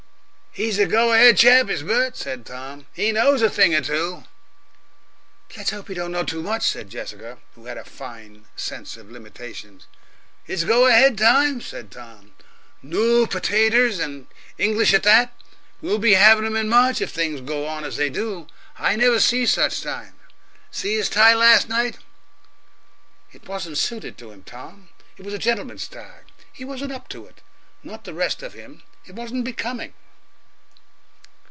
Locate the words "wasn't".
23.47-23.77, 26.65-26.91, 29.15-29.45